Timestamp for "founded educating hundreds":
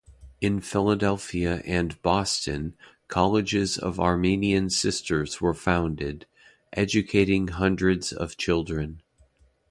5.53-8.11